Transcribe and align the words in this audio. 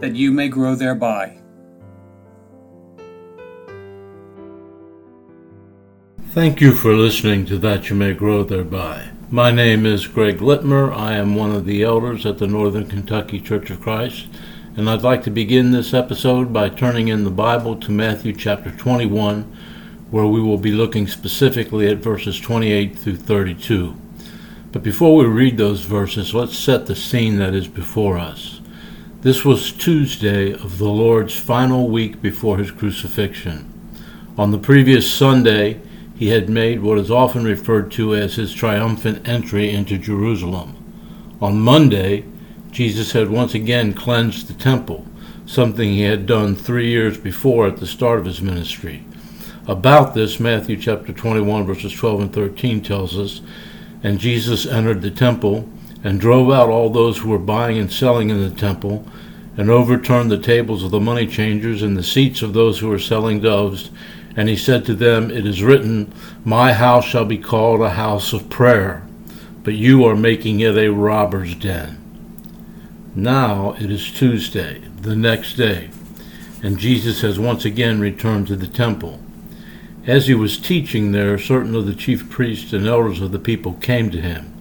that 0.00 0.14
you 0.14 0.30
may 0.30 0.48
grow 0.48 0.74
thereby. 0.74 1.38
Thank 6.30 6.60
you 6.60 6.72
for 6.72 6.94
listening 6.94 7.46
to 7.46 7.58
That 7.58 7.88
You 7.88 7.96
May 7.96 8.12
Grow 8.12 8.42
Thereby. 8.42 9.10
My 9.30 9.52
name 9.52 9.86
is 9.86 10.08
Greg 10.08 10.38
Littmer. 10.38 10.92
I 10.92 11.14
am 11.14 11.36
one 11.36 11.52
of 11.52 11.64
the 11.64 11.84
elders 11.84 12.26
at 12.26 12.38
the 12.38 12.48
Northern 12.48 12.88
Kentucky 12.88 13.40
Church 13.40 13.70
of 13.70 13.80
Christ, 13.80 14.26
and 14.76 14.90
I'd 14.90 15.02
like 15.02 15.22
to 15.24 15.30
begin 15.30 15.70
this 15.70 15.94
episode 15.94 16.52
by 16.52 16.70
turning 16.70 17.06
in 17.06 17.22
the 17.22 17.30
Bible 17.30 17.76
to 17.76 17.92
Matthew 17.92 18.32
chapter 18.32 18.72
21, 18.72 19.42
where 20.10 20.26
we 20.26 20.40
will 20.40 20.58
be 20.58 20.72
looking 20.72 21.06
specifically 21.06 21.86
at 21.86 21.98
verses 21.98 22.40
28 22.40 22.98
through 22.98 23.16
32. 23.16 23.94
But 24.72 24.82
before 24.82 25.14
we 25.14 25.26
read 25.26 25.56
those 25.56 25.84
verses, 25.84 26.34
let's 26.34 26.58
set 26.58 26.86
the 26.86 26.96
scene 26.96 27.38
that 27.38 27.54
is 27.54 27.68
before 27.68 28.18
us. 28.18 28.53
This 29.24 29.42
was 29.42 29.72
Tuesday 29.72 30.52
of 30.52 30.76
the 30.76 30.90
Lord's 30.90 31.34
final 31.34 31.88
week 31.88 32.20
before 32.20 32.58
his 32.58 32.70
crucifixion. 32.70 33.72
On 34.36 34.50
the 34.50 34.58
previous 34.58 35.10
Sunday, 35.10 35.80
he 36.14 36.28
had 36.28 36.50
made 36.50 36.82
what 36.82 36.98
is 36.98 37.10
often 37.10 37.42
referred 37.42 37.90
to 37.92 38.14
as 38.14 38.34
his 38.34 38.52
triumphant 38.52 39.26
entry 39.26 39.70
into 39.70 39.96
Jerusalem. 39.96 40.76
On 41.40 41.58
Monday, 41.58 42.26
Jesus 42.70 43.12
had 43.12 43.30
once 43.30 43.54
again 43.54 43.94
cleansed 43.94 44.46
the 44.46 44.62
temple, 44.62 45.06
something 45.46 45.88
he 45.88 46.02
had 46.02 46.26
done 46.26 46.54
three 46.54 46.90
years 46.90 47.16
before 47.16 47.66
at 47.66 47.78
the 47.78 47.86
start 47.86 48.18
of 48.18 48.26
his 48.26 48.42
ministry. 48.42 49.06
About 49.66 50.12
this, 50.12 50.38
Matthew 50.38 50.76
chapter 50.76 51.14
21, 51.14 51.64
verses 51.64 51.94
12 51.94 52.20
and 52.20 52.32
13 52.34 52.82
tells 52.82 53.16
us, 53.16 53.40
And 54.02 54.18
Jesus 54.18 54.66
entered 54.66 55.00
the 55.00 55.10
temple 55.10 55.66
and 56.04 56.20
drove 56.20 56.50
out 56.50 56.68
all 56.68 56.90
those 56.90 57.18
who 57.18 57.30
were 57.30 57.38
buying 57.38 57.78
and 57.78 57.90
selling 57.90 58.28
in 58.28 58.38
the 58.38 58.54
temple, 58.54 59.08
and 59.56 59.70
overturned 59.70 60.30
the 60.30 60.38
tables 60.38 60.84
of 60.84 60.90
the 60.90 61.00
money 61.00 61.26
changers 61.26 61.82
and 61.82 61.96
the 61.96 62.02
seats 62.02 62.42
of 62.42 62.52
those 62.52 62.78
who 62.78 62.88
were 62.88 62.98
selling 62.98 63.40
doves. 63.40 63.90
And 64.36 64.48
he 64.48 64.56
said 64.56 64.84
to 64.84 64.94
them, 64.94 65.30
It 65.30 65.46
is 65.46 65.62
written, 65.62 66.12
My 66.44 66.74
house 66.74 67.06
shall 67.06 67.24
be 67.24 67.38
called 67.38 67.80
a 67.80 67.90
house 67.90 68.32
of 68.32 68.50
prayer, 68.50 69.06
but 69.62 69.74
you 69.74 70.04
are 70.04 70.16
making 70.16 70.60
it 70.60 70.76
a 70.76 70.92
robber's 70.92 71.54
den. 71.54 72.00
Now 73.14 73.74
it 73.80 73.90
is 73.90 74.12
Tuesday, 74.12 74.82
the 75.00 75.16
next 75.16 75.54
day, 75.54 75.90
and 76.62 76.78
Jesus 76.78 77.22
has 77.22 77.38
once 77.38 77.64
again 77.64 78.00
returned 78.00 78.48
to 78.48 78.56
the 78.56 78.66
temple. 78.66 79.20
As 80.06 80.26
he 80.26 80.34
was 80.34 80.58
teaching 80.58 81.12
there, 81.12 81.38
certain 81.38 81.74
of 81.74 81.86
the 81.86 81.94
chief 81.94 82.28
priests 82.28 82.72
and 82.74 82.86
elders 82.86 83.22
of 83.22 83.32
the 83.32 83.38
people 83.38 83.74
came 83.74 84.10
to 84.10 84.20
him 84.20 84.53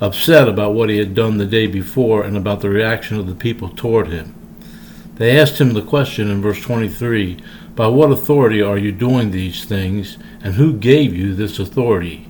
upset 0.00 0.48
about 0.48 0.74
what 0.74 0.88
he 0.88 0.98
had 0.98 1.14
done 1.14 1.38
the 1.38 1.46
day 1.46 1.66
before 1.66 2.22
and 2.22 2.36
about 2.36 2.60
the 2.60 2.70
reaction 2.70 3.18
of 3.18 3.26
the 3.26 3.34
people 3.34 3.68
toward 3.68 4.08
him. 4.08 4.34
They 5.16 5.38
asked 5.38 5.60
him 5.60 5.72
the 5.72 5.82
question 5.82 6.30
in 6.30 6.40
verse 6.40 6.60
23 6.62 7.42
By 7.74 7.88
what 7.88 8.12
authority 8.12 8.62
are 8.62 8.78
you 8.78 8.92
doing 8.92 9.30
these 9.30 9.64
things, 9.64 10.16
and 10.42 10.54
who 10.54 10.72
gave 10.72 11.14
you 11.14 11.34
this 11.34 11.58
authority? 11.58 12.28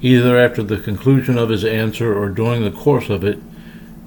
Either 0.00 0.38
after 0.38 0.62
the 0.62 0.78
conclusion 0.78 1.38
of 1.38 1.50
his 1.50 1.64
answer 1.64 2.16
or 2.16 2.28
during 2.28 2.62
the 2.62 2.70
course 2.70 3.10
of 3.10 3.24
it, 3.24 3.38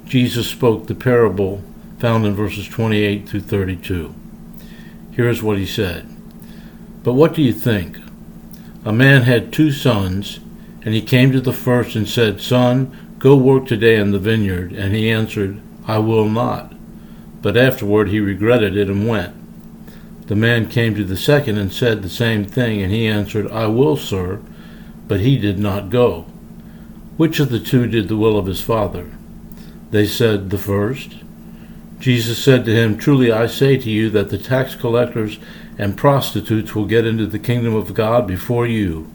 Jesus 0.05 0.47
spoke 0.47 0.87
the 0.87 0.95
parable 0.95 1.63
found 1.99 2.25
in 2.25 2.35
verses 2.35 2.67
28 2.67 3.27
through 3.27 3.41
32. 3.41 4.13
Here's 5.11 5.41
what 5.41 5.57
he 5.57 5.65
said 5.65 6.07
But 7.03 7.13
what 7.13 7.33
do 7.33 7.41
you 7.41 7.53
think? 7.53 7.97
A 8.85 8.93
man 8.93 9.23
had 9.23 9.51
two 9.51 9.71
sons. 9.71 10.39
And 10.87 10.95
he 10.95 11.01
came 11.01 11.33
to 11.33 11.41
the 11.41 11.51
first 11.51 11.97
and 11.97 12.07
said, 12.07 12.39
Son, 12.39 13.17
go 13.19 13.35
work 13.35 13.67
today 13.67 13.97
in 13.97 14.11
the 14.11 14.19
vineyard. 14.19 14.71
And 14.71 14.95
he 14.95 15.11
answered, 15.11 15.59
I 15.85 15.97
will 15.97 16.29
not. 16.29 16.73
But 17.41 17.57
afterward 17.57 18.07
he 18.07 18.21
regretted 18.21 18.77
it 18.77 18.87
and 18.87 19.05
went. 19.05 19.35
The 20.27 20.37
man 20.37 20.69
came 20.69 20.95
to 20.95 21.03
the 21.03 21.17
second 21.17 21.57
and 21.57 21.73
said 21.73 22.01
the 22.03 22.09
same 22.09 22.45
thing, 22.45 22.81
and 22.81 22.89
he 22.89 23.05
answered, 23.05 23.51
I 23.51 23.67
will, 23.67 23.97
sir. 23.97 24.39
But 25.09 25.19
he 25.19 25.37
did 25.37 25.59
not 25.59 25.89
go. 25.89 26.21
Which 27.17 27.41
of 27.41 27.49
the 27.49 27.59
two 27.59 27.87
did 27.87 28.07
the 28.07 28.15
will 28.15 28.37
of 28.37 28.45
his 28.45 28.61
father? 28.61 29.11
They 29.91 30.05
said, 30.05 30.51
The 30.51 30.57
first. 30.57 31.17
Jesus 31.99 32.41
said 32.41 32.63
to 32.63 32.73
him, 32.73 32.97
Truly 32.97 33.29
I 33.29 33.47
say 33.47 33.75
to 33.75 33.89
you 33.89 34.09
that 34.11 34.29
the 34.29 34.37
tax 34.37 34.73
collectors 34.73 35.37
and 35.77 35.97
prostitutes 35.97 36.73
will 36.73 36.85
get 36.85 37.05
into 37.05 37.27
the 37.27 37.39
kingdom 37.39 37.75
of 37.75 37.93
God 37.93 38.25
before 38.25 38.65
you. 38.65 39.11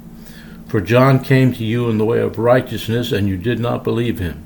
For 0.73 0.81
John 0.81 1.23
came 1.23 1.53
to 1.53 1.65
you 1.65 1.91
in 1.91 1.99
the 1.99 2.05
way 2.07 2.21
of 2.21 2.39
righteousness, 2.39 3.13
and 3.13 3.29
you 3.29 3.37
did 3.37 3.61
not 3.61 3.85
believe 3.85 4.21
him. 4.21 4.43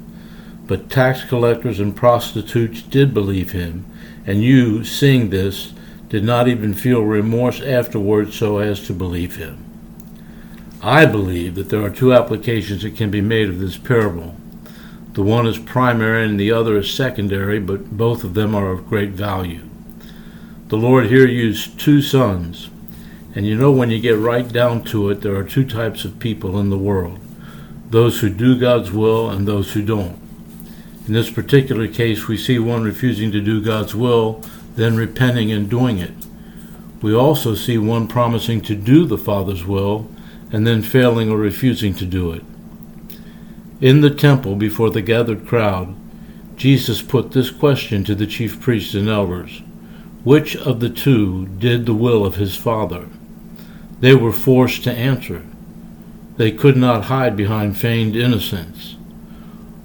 But 0.66 0.91
tax 0.91 1.22
collectors 1.22 1.78
and 1.78 1.94
prostitutes 1.94 2.82
did 2.82 3.14
believe 3.14 3.53
him, 3.53 3.87
and 4.26 4.42
you, 4.42 4.82
seeing 4.82 5.31
this, 5.31 5.72
did 6.09 6.25
not 6.25 6.48
even 6.48 6.75
feel 6.75 7.03
remorse 7.03 7.60
afterwards 7.60 8.34
so 8.34 8.59
as 8.59 8.84
to 8.88 8.92
believe 8.92 9.36
him. 9.36 9.65
I 10.82 11.06
believe 11.06 11.54
that 11.54 11.69
there 11.69 11.84
are 11.84 11.91
two 11.91 12.12
applications 12.12 12.82
that 12.82 12.97
can 12.97 13.12
be 13.12 13.20
made 13.20 13.48
of 13.48 13.60
this 13.60 13.78
parable. 13.78 14.34
The 15.12 15.22
one 15.22 15.47
is 15.47 15.60
primary 15.60 16.25
and 16.25 16.41
the 16.41 16.50
other 16.50 16.76
is 16.78 16.92
secondary, 16.92 17.60
but 17.60 17.97
both 17.97 18.25
of 18.25 18.34
them 18.34 18.53
are 18.53 18.72
of 18.72 18.88
great 18.88 19.10
value. 19.10 19.62
The 20.70 20.76
Lord 20.76 21.06
here 21.06 21.28
used 21.28 21.78
two 21.78 22.03
sons, 22.03 22.69
and 23.36 23.47
you 23.47 23.54
know, 23.54 23.70
when 23.70 23.91
you 23.91 24.00
get 24.00 24.16
right 24.16 24.50
down 24.50 24.82
to 24.84 25.10
it, 25.10 25.20
there 25.20 25.36
are 25.36 25.44
two 25.44 25.66
types 25.66 26.06
of 26.06 26.19
people 26.19 26.58
in 26.58 26.70
the 26.70 26.78
world 26.78 27.20
those 27.91 28.20
who 28.20 28.30
do 28.30 28.58
God's 28.58 28.91
will 28.91 29.30
and 29.30 29.47
those 29.47 29.74
who 29.74 29.82
don't. 29.82 30.19
In 31.06 31.12
this 31.12 31.30
particular 31.30 31.86
case, 31.86 32.26
we 32.26 32.36
see 32.36 32.58
one 32.58 32.82
refusing 32.82 33.30
to 33.30 33.41
do 33.41 33.62
God's 33.62 33.94
will, 33.94 34.42
then 34.74 34.97
repenting 34.97 35.52
and 35.52 35.69
doing 35.69 35.98
it. 35.98 36.14
We 37.02 37.14
also 37.14 37.54
see 37.54 37.78
one 37.78 38.08
promising 38.08 38.62
to 38.62 38.74
do 38.74 39.04
the 39.04 39.19
Father's 39.19 39.64
will, 39.64 40.10
and 40.50 40.66
then 40.66 40.82
failing 40.82 41.30
or 41.30 41.36
refusing 41.36 41.94
to 41.94 42.06
do 42.06 42.32
it. 42.32 42.42
In 43.82 44.00
the 44.00 44.10
temple 44.10 44.56
before 44.56 44.91
the 44.91 45.03
gathered 45.03 45.47
crowd, 45.47 45.94
Jesus 46.56 47.03
put 47.03 47.32
this 47.32 47.50
question 47.50 48.03
to 48.04 48.14
the 48.14 48.26
chief 48.26 48.60
priests 48.60 48.94
and 48.94 49.08
elders 49.08 49.62
Which 50.24 50.56
of 50.56 50.80
the 50.80 50.91
two 50.91 51.47
did 51.47 51.84
the 51.84 51.94
will 51.94 52.24
of 52.24 52.36
his 52.36 52.56
Father? 52.56 53.08
They 54.01 54.15
were 54.15 54.33
forced 54.33 54.84
to 54.84 54.93
answer. 54.93 55.45
They 56.37 56.53
could 56.53 56.77
not 56.77 57.05
hide 57.05 57.37
behind 57.37 57.79
feigned 57.79 58.15
innocence. 58.15 58.97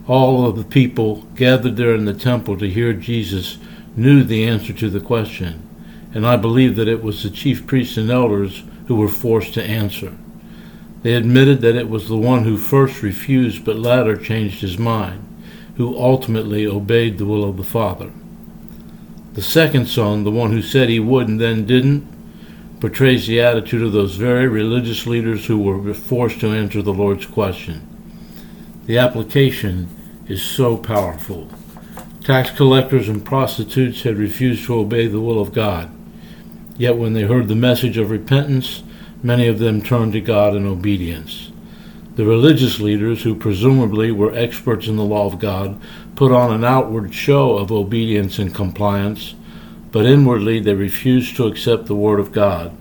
All 0.07 0.45
of 0.45 0.57
the 0.57 0.65
people 0.65 1.21
gathered 1.35 1.77
there 1.77 1.95
in 1.95 2.05
the 2.05 2.13
temple 2.13 2.57
to 2.57 2.69
hear 2.69 2.93
Jesus 2.93 3.57
knew 3.95 4.23
the 4.23 4.45
answer 4.45 4.73
to 4.73 4.89
the 4.89 4.99
question, 4.99 5.67
and 6.13 6.25
I 6.25 6.35
believe 6.35 6.75
that 6.75 6.87
it 6.87 7.03
was 7.03 7.23
the 7.23 7.29
chief 7.29 7.65
priests 7.65 7.97
and 7.97 8.09
elders 8.09 8.63
who 8.87 8.95
were 8.95 9.07
forced 9.07 9.53
to 9.53 9.63
answer. 9.63 10.17
They 11.03 11.13
admitted 11.13 11.61
that 11.61 11.75
it 11.75 11.89
was 11.89 12.07
the 12.07 12.17
one 12.17 12.43
who 12.43 12.57
first 12.57 13.01
refused 13.01 13.63
but 13.63 13.77
latter 13.77 14.17
changed 14.17 14.61
his 14.61 14.77
mind, 14.77 15.25
who 15.77 15.97
ultimately 15.97 16.67
obeyed 16.67 17.17
the 17.17 17.25
will 17.25 17.47
of 17.47 17.57
the 17.57 17.63
Father. 17.63 18.11
The 19.33 19.41
second 19.41 19.87
son, 19.87 20.25
the 20.25 20.31
one 20.31 20.51
who 20.51 20.61
said 20.61 20.89
he 20.89 20.99
would 20.99 21.27
and 21.27 21.39
then 21.39 21.65
didn't, 21.65 22.05
portrays 22.81 23.27
the 23.27 23.39
attitude 23.39 23.83
of 23.83 23.93
those 23.93 24.15
very 24.15 24.47
religious 24.47 25.05
leaders 25.05 25.45
who 25.45 25.59
were 25.59 25.93
forced 25.93 26.39
to 26.39 26.51
answer 26.51 26.81
the 26.81 26.91
Lord's 26.91 27.27
question. 27.27 27.87
The 28.87 28.97
application 28.97 29.87
is 30.27 30.41
so 30.41 30.77
powerful. 30.77 31.47
Tax 32.23 32.49
collectors 32.49 33.07
and 33.07 33.23
prostitutes 33.23 34.01
had 34.01 34.17
refused 34.17 34.65
to 34.65 34.79
obey 34.79 35.05
the 35.05 35.21
will 35.21 35.39
of 35.39 35.53
God. 35.53 35.91
Yet 36.75 36.97
when 36.97 37.13
they 37.13 37.21
heard 37.21 37.47
the 37.47 37.55
message 37.55 37.97
of 37.97 38.09
repentance, 38.09 38.81
many 39.21 39.47
of 39.47 39.59
them 39.59 39.83
turned 39.83 40.13
to 40.13 40.21
God 40.21 40.55
in 40.55 40.65
obedience. 40.65 41.51
The 42.15 42.25
religious 42.25 42.79
leaders, 42.79 43.21
who 43.21 43.35
presumably 43.35 44.11
were 44.11 44.35
experts 44.35 44.87
in 44.87 44.97
the 44.97 45.03
law 45.03 45.27
of 45.27 45.39
God, 45.39 45.79
put 46.15 46.31
on 46.31 46.51
an 46.51 46.63
outward 46.63 47.13
show 47.13 47.57
of 47.57 47.71
obedience 47.71 48.39
and 48.39 48.53
compliance, 48.53 49.35
but 49.91 50.05
inwardly 50.05 50.59
they 50.59 50.73
refused 50.73 51.35
to 51.35 51.45
accept 51.47 51.85
the 51.85 51.95
word 51.95 52.19
of 52.19 52.31
God. 52.31 52.75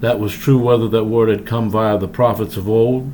That 0.00 0.20
was 0.20 0.36
true 0.36 0.58
whether 0.58 0.88
that 0.88 1.04
word 1.04 1.28
had 1.28 1.46
come 1.46 1.70
via 1.70 1.98
the 1.98 2.08
prophets 2.08 2.56
of 2.56 2.68
old, 2.68 3.10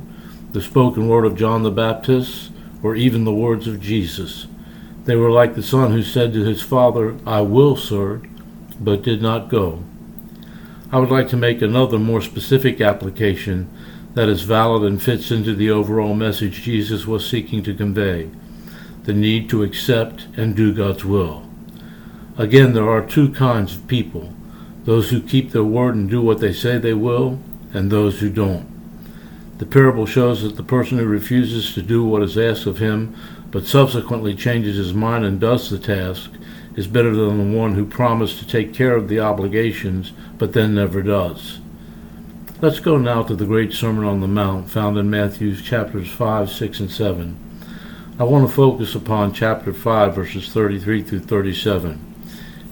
the 0.51 0.61
spoken 0.61 1.07
word 1.07 1.25
of 1.25 1.35
John 1.35 1.63
the 1.63 1.71
Baptist, 1.71 2.51
or 2.83 2.95
even 2.95 3.23
the 3.23 3.33
words 3.33 3.67
of 3.67 3.81
Jesus. 3.81 4.47
They 5.05 5.15
were 5.15 5.31
like 5.31 5.55
the 5.55 5.63
son 5.63 5.91
who 5.91 6.03
said 6.03 6.33
to 6.33 6.43
his 6.43 6.61
father, 6.61 7.17
I 7.25 7.41
will, 7.41 7.75
sir, 7.75 8.21
but 8.79 9.01
did 9.01 9.21
not 9.21 9.49
go. 9.49 9.83
I 10.91 10.99
would 10.99 11.09
like 11.09 11.29
to 11.29 11.37
make 11.37 11.61
another 11.61 11.97
more 11.97 12.21
specific 12.21 12.79
application 12.79 13.69
that 14.13 14.29
is 14.29 14.43
valid 14.43 14.83
and 14.83 15.01
fits 15.01 15.31
into 15.31 15.55
the 15.55 15.71
overall 15.71 16.13
message 16.13 16.61
Jesus 16.61 17.07
was 17.07 17.27
seeking 17.27 17.63
to 17.63 17.73
convey 17.73 18.29
the 19.03 19.13
need 19.13 19.49
to 19.49 19.63
accept 19.63 20.27
and 20.37 20.55
do 20.55 20.73
God's 20.73 21.03
will. 21.03 21.43
Again, 22.37 22.73
there 22.73 22.89
are 22.89 23.05
two 23.05 23.29
kinds 23.29 23.75
of 23.75 23.87
people 23.87 24.33
those 24.85 25.11
who 25.11 25.21
keep 25.21 25.51
their 25.51 25.63
word 25.63 25.95
and 25.95 26.09
do 26.09 26.21
what 26.21 26.39
they 26.39 26.51
say 26.51 26.77
they 26.77 26.93
will, 26.93 27.39
and 27.73 27.89
those 27.89 28.19
who 28.19 28.29
don't. 28.29 28.67
The 29.59 29.65
parable 29.65 30.05
shows 30.05 30.41
that 30.41 30.57
the 30.57 30.63
person 30.63 30.97
who 30.97 31.05
refuses 31.05 31.73
to 31.73 31.81
do 31.81 32.03
what 32.03 32.23
is 32.23 32.37
asked 32.37 32.65
of 32.65 32.79
him, 32.79 33.15
but 33.49 33.65
subsequently 33.65 34.35
changes 34.35 34.75
his 34.75 34.93
mind 34.93 35.23
and 35.23 35.39
does 35.39 35.69
the 35.69 35.79
task, 35.79 36.31
is 36.75 36.87
better 36.87 37.15
than 37.15 37.51
the 37.51 37.57
one 37.57 37.75
who 37.75 37.85
promised 37.85 38.39
to 38.39 38.47
take 38.47 38.73
care 38.73 38.95
of 38.95 39.07
the 39.07 39.19
obligations, 39.19 40.11
but 40.37 40.53
then 40.53 40.75
never 40.75 41.01
does. 41.01 41.59
Let's 42.61 42.79
go 42.79 42.97
now 42.97 43.23
to 43.23 43.35
the 43.35 43.45
great 43.45 43.73
Sermon 43.73 44.05
on 44.05 44.21
the 44.21 44.27
Mount 44.27 44.69
found 44.69 44.97
in 44.97 45.09
Matthew 45.09 45.55
chapters 45.55 46.09
5, 46.09 46.49
6, 46.49 46.79
and 46.79 46.91
7. 46.91 47.37
I 48.19 48.23
want 48.23 48.47
to 48.47 48.53
focus 48.53 48.95
upon 48.95 49.33
chapter 49.33 49.71
5, 49.71 50.15
verses 50.15 50.51
33 50.51 51.03
through 51.03 51.19
37. 51.21 52.12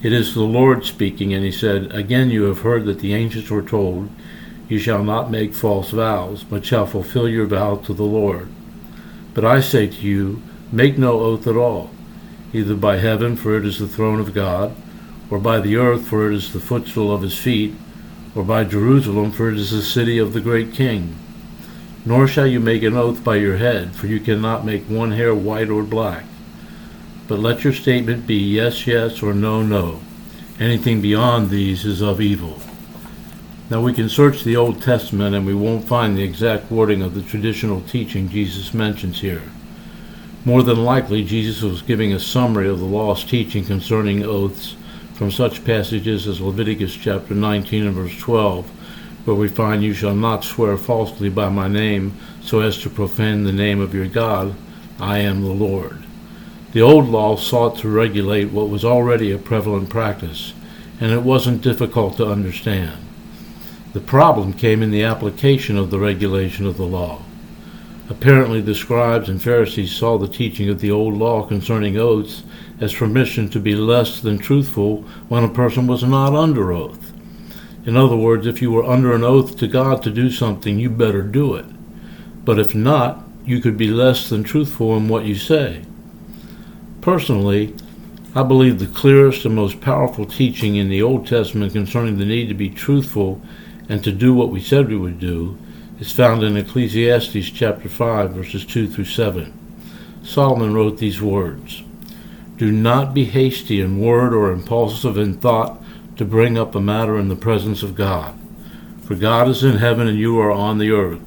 It 0.04 0.14
is 0.14 0.34
the 0.34 0.42
Lord 0.42 0.84
speaking, 0.84 1.32
and 1.32 1.46
he 1.46 1.52
said, 1.52 1.94
Again 1.94 2.32
you 2.32 2.46
have 2.46 2.62
heard 2.62 2.86
that 2.86 3.02
the 3.02 3.14
ancients 3.14 3.52
were 3.52 3.62
told, 3.62 4.10
You 4.68 4.80
shall 4.80 5.04
not 5.04 5.30
make 5.30 5.54
false 5.54 5.92
vows, 5.92 6.44
but 6.44 6.66
shall 6.66 6.88
fulfill 6.88 7.30
your 7.30 7.46
vow 7.46 7.76
to 7.76 7.94
the 7.94 8.04
Lord. 8.04 8.48
But 9.36 9.46
I 9.46 9.62
say 9.62 9.86
to 9.86 10.02
you, 10.02 10.42
Make 10.72 10.98
no 10.98 11.20
oath 11.20 11.46
at 11.46 11.56
all, 11.56 11.92
either 12.52 12.74
by 12.74 12.98
heaven, 12.98 13.36
for 13.36 13.56
it 13.56 13.64
is 13.64 13.78
the 13.78 13.88
throne 13.88 14.20
of 14.20 14.34
God, 14.34 14.76
or 15.30 15.38
by 15.38 15.60
the 15.60 15.76
earth, 15.76 16.08
for 16.08 16.32
it 16.32 16.36
is 16.36 16.52
the 16.52 16.60
footstool 16.60 17.14
of 17.14 17.22
his 17.22 17.38
feet, 17.38 17.76
or 18.34 18.44
by 18.44 18.64
Jerusalem, 18.64 19.32
for 19.32 19.50
it 19.50 19.58
is 19.58 19.70
the 19.70 19.84
city 19.84 20.18
of 20.18 20.34
the 20.34 20.42
great 20.42 20.74
king. 20.74 21.16
Nor 22.06 22.28
shall 22.28 22.48
you 22.48 22.60
make 22.60 22.82
an 22.82 22.98
oath 22.98 23.24
by 23.24 23.36
your 23.36 23.58
head, 23.58 23.96
for 23.96 24.08
you 24.08 24.20
cannot 24.20 24.66
make 24.66 24.86
one 24.86 25.12
hair 25.12 25.36
white 25.36 25.70
or 25.70 25.84
black 25.84 26.24
but 27.32 27.40
let 27.40 27.64
your 27.64 27.72
statement 27.72 28.28
be 28.28 28.36
yes, 28.36 28.86
yes, 28.86 29.24
or 29.24 29.34
no, 29.34 29.62
no. 29.64 30.02
Anything 30.60 31.02
beyond 31.02 31.50
these 31.50 31.86
is 31.86 32.02
of 32.02 32.20
evil. 32.20 32.60
Now 33.70 33.80
we 33.80 33.94
can 33.94 34.10
search 34.10 34.44
the 34.44 34.58
Old 34.58 34.82
Testament 34.82 35.34
and 35.34 35.46
we 35.46 35.54
won't 35.54 35.88
find 35.88 36.18
the 36.18 36.24
exact 36.24 36.70
wording 36.70 37.02
of 37.02 37.16
the 37.16 37.22
traditional 37.22 37.80
teaching 37.84 38.28
Jesus 38.28 38.74
mentions 38.74 39.22
here. 39.22 39.44
More 40.44 40.62
than 40.62 40.84
likely, 40.84 41.24
Jesus 41.24 41.62
was 41.62 41.82
giving 41.82 42.12
a 42.12 42.20
summary 42.20 42.68
of 42.68 42.80
the 42.80 42.86
law's 42.86 43.24
teaching 43.24 43.64
concerning 43.64 44.26
oaths 44.26 44.76
from 45.14 45.32
such 45.32 45.64
passages 45.64 46.28
as 46.28 46.42
Leviticus 46.42 46.98
chapter 46.98 47.34
19 47.34 47.88
and 47.88 47.96
verse 47.96 48.18
12, 48.20 48.68
where 49.26 49.38
we 49.38 49.48
find, 49.48 49.82
You 49.82 49.94
shall 49.94 50.16
not 50.16 50.44
swear 50.44 50.76
falsely 50.76 51.30
by 51.30 51.48
my 51.48 51.70
name 51.70 52.14
so 52.42 52.60
as 52.60 52.78
to 52.80 52.90
profane 52.90 53.46
the 53.46 53.54
name 53.54 53.80
of 53.80 53.96
your 53.96 54.08
God. 54.08 54.54
I 55.00 55.20
am 55.20 55.44
the 55.44 55.54
Lord. 55.54 56.04
The 56.74 56.82
old 56.82 57.10
law 57.10 57.36
sought 57.36 57.78
to 57.80 57.90
regulate 57.90 58.52
what 58.52 58.70
was 58.70 58.86
already 58.86 59.32
a 59.32 59.38
prevalent 59.38 59.90
practice, 59.90 60.54
and 61.02 61.12
it 61.12 61.24
wasn't 61.24 61.62
difficult 61.62 62.16
to 62.18 62.28
understand. 62.28 62.98
The 63.92 64.00
problem 64.00 64.54
came 64.54 64.82
in 64.82 64.92
the 64.92 65.04
application 65.04 65.78
of 65.78 65.92
the 65.92 66.00
regulation 66.00 66.66
of 66.66 66.78
the 66.78 66.86
law. 66.86 67.24
Apparently, 68.10 68.62
the 68.62 68.74
scribes 68.74 69.28
and 69.28 69.42
Pharisees 69.42 69.92
saw 69.92 70.18
the 70.18 70.30
teaching 70.30 70.70
of 70.70 70.80
the 70.80 70.92
old 70.92 71.18
law 71.18 71.46
concerning 71.46 71.98
oaths 71.98 72.44
as 72.80 72.94
permission 72.94 73.50
to 73.50 73.60
be 73.60 73.76
less 73.76 74.22
than 74.22 74.38
truthful 74.38 75.02
when 75.28 75.44
a 75.44 75.50
person 75.50 75.88
was 75.88 76.04
not 76.04 76.34
under 76.34 76.72
oath. 76.72 77.12
In 77.86 77.98
other 77.98 78.16
words, 78.16 78.48
if 78.48 78.62
you 78.62 78.72
were 78.72 78.86
under 78.86 79.14
an 79.14 79.24
oath 79.24 79.58
to 79.58 79.68
God 79.68 80.04
to 80.04 80.10
do 80.10 80.30
something, 80.32 80.80
you 80.80 80.90
better 80.90 81.22
do 81.22 81.56
it. 81.56 81.66
But 82.46 82.60
if 82.60 82.74
not, 82.74 83.24
you 83.46 83.60
could 83.60 83.76
be 83.76 83.88
less 83.88 84.30
than 84.30 84.44
truthful 84.44 84.96
in 84.96 85.10
what 85.10 85.26
you 85.26 85.36
say. 85.36 85.84
Personally, 87.02 87.74
I 88.36 88.44
believe 88.44 88.78
the 88.78 88.86
clearest 88.86 89.44
and 89.44 89.56
most 89.56 89.82
powerful 89.82 90.26
teaching 90.26 90.76
in 90.76 90.88
the 90.88 91.02
Old 91.02 91.26
Testament 91.26 91.74
concerning 91.74 92.20
the 92.20 92.26
need 92.26 92.48
to 92.50 92.54
be 92.54 92.70
truthful 92.70 93.42
and 93.90 94.04
to 94.04 94.12
do 94.12 94.36
what 94.36 94.50
we 94.50 94.62
said 94.62 94.88
we 94.88 94.98
would 94.98 95.20
do 95.20 95.58
is 96.00 96.12
found 96.12 96.44
in 96.44 96.56
Ecclesiastes 96.56 97.50
chapter 97.50 97.90
5 97.90 98.32
verses 98.32 98.64
2 98.66 98.88
through 98.88 99.06
7. 99.06 99.52
Solomon 100.24 100.76
wrote 100.76 101.00
these 101.00 101.20
words: 101.20 101.82
Do 102.58 102.72
not 102.72 103.16
be 103.16 103.26
hasty 103.26 103.82
in 103.82 104.00
word 104.00 104.32
or 104.32 104.52
impulsive 104.52 105.18
in 105.18 105.34
thought 105.34 105.82
to 106.18 106.24
bring 106.24 106.56
up 106.56 106.76
a 106.76 106.80
matter 106.80 107.18
in 107.18 107.30
the 107.30 107.36
presence 107.36 107.82
of 107.82 107.96
God. 107.96 108.38
For 109.04 109.16
God 109.16 109.50
is 109.50 109.64
in 109.64 109.78
heaven 109.78 110.08
and 110.08 110.20
you 110.20 110.40
are 110.40 110.52
on 110.52 110.78
the 110.78 110.92
earth. 110.92 111.22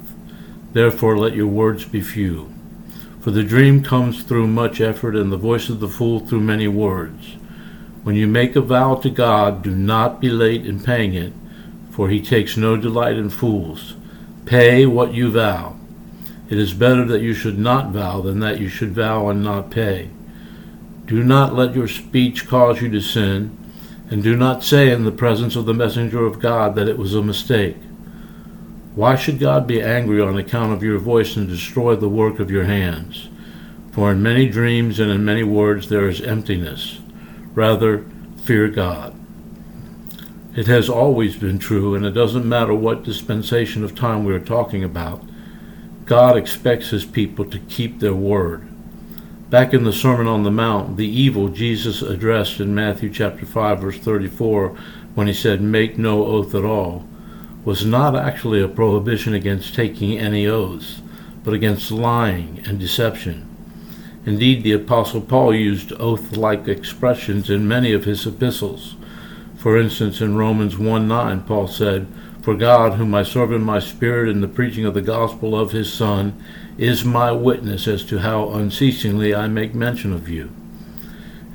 Therefore 0.72 1.18
let 1.18 1.34
your 1.34 1.48
words 1.48 1.84
be 1.84 2.00
few. 2.00 2.53
For 3.24 3.30
the 3.30 3.42
dream 3.42 3.82
comes 3.82 4.22
through 4.22 4.48
much 4.48 4.82
effort, 4.82 5.16
and 5.16 5.32
the 5.32 5.38
voice 5.38 5.70
of 5.70 5.80
the 5.80 5.88
fool 5.88 6.20
through 6.20 6.42
many 6.42 6.68
words. 6.68 7.36
When 8.02 8.16
you 8.16 8.26
make 8.26 8.54
a 8.54 8.60
vow 8.60 8.96
to 8.96 9.08
God, 9.08 9.62
do 9.62 9.74
not 9.74 10.20
be 10.20 10.28
late 10.28 10.66
in 10.66 10.78
paying 10.78 11.14
it, 11.14 11.32
for 11.90 12.10
he 12.10 12.20
takes 12.20 12.58
no 12.58 12.76
delight 12.76 13.16
in 13.16 13.30
fools. 13.30 13.94
Pay 14.44 14.84
what 14.84 15.14
you 15.14 15.30
vow. 15.30 15.74
It 16.50 16.58
is 16.58 16.74
better 16.74 17.06
that 17.06 17.22
you 17.22 17.32
should 17.32 17.58
not 17.58 17.92
vow 17.92 18.20
than 18.20 18.40
that 18.40 18.60
you 18.60 18.68
should 18.68 18.92
vow 18.92 19.30
and 19.30 19.42
not 19.42 19.70
pay. 19.70 20.10
Do 21.06 21.24
not 21.24 21.54
let 21.54 21.74
your 21.74 21.88
speech 21.88 22.46
cause 22.46 22.82
you 22.82 22.90
to 22.90 23.00
sin, 23.00 23.56
and 24.10 24.22
do 24.22 24.36
not 24.36 24.62
say 24.62 24.90
in 24.90 25.04
the 25.04 25.10
presence 25.10 25.56
of 25.56 25.64
the 25.64 25.72
messenger 25.72 26.26
of 26.26 26.40
God 26.40 26.74
that 26.74 26.88
it 26.88 26.98
was 26.98 27.14
a 27.14 27.22
mistake. 27.22 27.78
Why 28.94 29.16
should 29.16 29.40
God 29.40 29.66
be 29.66 29.82
angry 29.82 30.20
on 30.20 30.38
account 30.38 30.72
of 30.72 30.84
your 30.84 30.98
voice 30.98 31.36
and 31.36 31.48
destroy 31.48 31.96
the 31.96 32.08
work 32.08 32.38
of 32.38 32.50
your 32.50 32.64
hands? 32.64 33.28
For 33.90 34.12
in 34.12 34.22
many 34.22 34.48
dreams 34.48 35.00
and 35.00 35.10
in 35.10 35.24
many 35.24 35.42
words 35.42 35.88
there 35.88 36.08
is 36.08 36.20
emptiness. 36.20 37.00
Rather, 37.54 38.04
fear 38.36 38.68
God. 38.68 39.14
It 40.54 40.68
has 40.68 40.88
always 40.88 41.36
been 41.36 41.58
true, 41.58 41.96
and 41.96 42.06
it 42.06 42.12
doesn't 42.12 42.48
matter 42.48 42.72
what 42.72 43.02
dispensation 43.02 43.82
of 43.82 43.96
time 43.96 44.24
we 44.24 44.32
are 44.32 44.38
talking 44.38 44.84
about. 44.84 45.24
God 46.04 46.36
expects 46.36 46.90
his 46.90 47.04
people 47.04 47.44
to 47.46 47.58
keep 47.58 47.98
their 47.98 48.14
word. 48.14 48.68
Back 49.50 49.74
in 49.74 49.82
the 49.82 49.92
Sermon 49.92 50.28
on 50.28 50.44
the 50.44 50.52
Mount, 50.52 50.96
the 50.96 51.08
evil 51.08 51.48
Jesus 51.48 52.00
addressed 52.00 52.60
in 52.60 52.74
Matthew 52.74 53.10
chapter 53.10 53.44
5 53.44 53.80
verse 53.80 53.98
34 53.98 54.76
when 55.16 55.26
he 55.26 55.32
said, 55.32 55.60
"Make 55.60 55.98
no 55.98 56.24
oath 56.24 56.54
at 56.54 56.64
all." 56.64 57.04
Was 57.64 57.84
not 57.84 58.14
actually 58.14 58.62
a 58.62 58.68
prohibition 58.68 59.34
against 59.34 59.74
taking 59.74 60.18
any 60.18 60.46
oaths, 60.46 61.00
but 61.42 61.54
against 61.54 61.90
lying 61.90 62.62
and 62.66 62.78
deception. 62.78 63.48
Indeed, 64.26 64.62
the 64.62 64.72
Apostle 64.72 65.20
Paul 65.20 65.54
used 65.54 65.92
oath 65.92 66.36
like 66.36 66.66
expressions 66.66 67.50
in 67.50 67.68
many 67.68 67.92
of 67.92 68.04
his 68.04 68.26
epistles. 68.26 68.96
For 69.56 69.78
instance, 69.78 70.20
in 70.20 70.36
Romans 70.36 70.78
1 70.78 71.06
9, 71.06 71.42
Paul 71.42 71.68
said, 71.68 72.06
For 72.42 72.54
God, 72.54 72.94
whom 72.94 73.14
I 73.14 73.22
serve 73.22 73.52
in 73.52 73.62
my 73.62 73.78
spirit 73.78 74.30
in 74.30 74.40
the 74.40 74.48
preaching 74.48 74.84
of 74.84 74.94
the 74.94 75.02
gospel 75.02 75.58
of 75.58 75.72
his 75.72 75.92
Son, 75.92 76.42
is 76.78 77.04
my 77.04 77.32
witness 77.32 77.86
as 77.86 78.04
to 78.06 78.18
how 78.18 78.50
unceasingly 78.50 79.34
I 79.34 79.46
make 79.48 79.74
mention 79.74 80.12
of 80.12 80.28
you. 80.28 80.50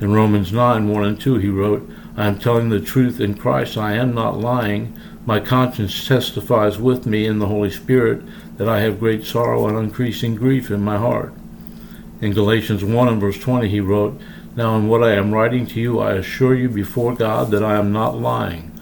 In 0.00 0.12
Romans 0.12 0.52
9 0.52 0.88
1 0.88 1.04
and 1.04 1.20
2, 1.20 1.38
he 1.38 1.48
wrote, 1.48 1.88
I 2.16 2.26
am 2.26 2.38
telling 2.38 2.68
the 2.68 2.80
truth 2.80 3.20
in 3.20 3.34
Christ, 3.34 3.76
I 3.76 3.94
am 3.94 4.14
not 4.14 4.40
lying. 4.40 4.98
My 5.26 5.38
conscience 5.38 6.06
testifies 6.08 6.78
with 6.78 7.06
me 7.06 7.26
in 7.26 7.40
the 7.40 7.46
Holy 7.46 7.70
Spirit 7.70 8.22
that 8.56 8.68
I 8.68 8.80
have 8.80 8.98
great 8.98 9.24
sorrow 9.24 9.68
and 9.68 9.76
increasing 9.78 10.34
grief 10.34 10.70
in 10.70 10.80
my 10.80 10.96
heart. 10.96 11.34
In 12.22 12.32
Galatians 12.32 12.82
1 12.82 13.08
and 13.08 13.20
verse 13.20 13.38
20 13.38 13.68
he 13.68 13.80
wrote, 13.80 14.18
Now 14.56 14.76
in 14.76 14.88
what 14.88 15.04
I 15.04 15.12
am 15.12 15.32
writing 15.32 15.66
to 15.68 15.80
you 15.80 16.00
I 16.00 16.14
assure 16.14 16.54
you 16.54 16.70
before 16.70 17.14
God 17.14 17.50
that 17.50 17.62
I 17.62 17.76
am 17.76 17.92
not 17.92 18.18
lying. 18.18 18.72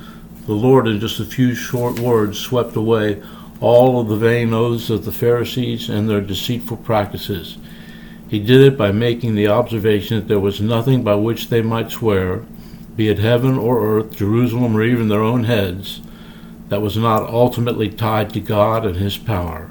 The 0.46 0.54
Lord 0.54 0.86
in 0.86 1.00
just 1.00 1.18
a 1.18 1.24
few 1.24 1.54
short 1.54 1.98
words 1.98 2.38
swept 2.38 2.76
away 2.76 3.20
all 3.60 4.00
of 4.00 4.08
the 4.08 4.16
vain 4.16 4.54
oaths 4.54 4.90
of 4.90 5.04
the 5.04 5.12
Pharisees 5.12 5.88
and 5.88 6.08
their 6.08 6.20
deceitful 6.20 6.78
practices. 6.78 7.58
He 8.28 8.38
did 8.38 8.60
it 8.60 8.78
by 8.78 8.92
making 8.92 9.34
the 9.34 9.48
observation 9.48 10.18
that 10.18 10.28
there 10.28 10.38
was 10.38 10.60
nothing 10.60 11.02
by 11.02 11.16
which 11.16 11.48
they 11.48 11.62
might 11.62 11.90
swear, 11.90 12.44
be 12.94 13.08
it 13.08 13.18
heaven 13.18 13.58
or 13.58 13.84
earth, 13.84 14.16
Jerusalem, 14.16 14.76
or 14.76 14.82
even 14.82 15.08
their 15.08 15.22
own 15.22 15.44
heads, 15.44 16.00
that 16.68 16.82
was 16.82 16.96
not 16.96 17.28
ultimately 17.28 17.88
tied 17.88 18.32
to 18.34 18.40
God 18.40 18.84
and 18.84 18.96
His 18.96 19.16
power. 19.16 19.70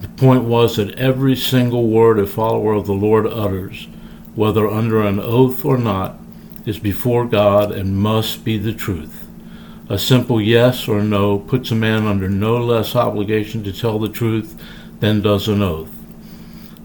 The 0.00 0.08
point 0.08 0.44
was 0.44 0.76
that 0.76 0.98
every 0.98 1.36
single 1.36 1.88
word 1.88 2.18
a 2.18 2.26
follower 2.26 2.74
of 2.74 2.86
the 2.86 2.92
Lord 2.92 3.26
utters, 3.26 3.88
whether 4.34 4.68
under 4.68 5.02
an 5.02 5.18
oath 5.18 5.64
or 5.64 5.76
not, 5.76 6.18
is 6.64 6.78
before 6.78 7.26
God 7.26 7.72
and 7.72 7.98
must 7.98 8.44
be 8.44 8.58
the 8.58 8.72
truth. 8.72 9.26
A 9.88 9.98
simple 9.98 10.40
yes 10.40 10.86
or 10.86 11.02
no 11.02 11.38
puts 11.38 11.70
a 11.70 11.74
man 11.74 12.06
under 12.06 12.28
no 12.28 12.58
less 12.58 12.94
obligation 12.94 13.64
to 13.64 13.72
tell 13.72 13.98
the 13.98 14.08
truth 14.08 14.62
than 15.00 15.22
does 15.22 15.48
an 15.48 15.62
oath. 15.62 15.90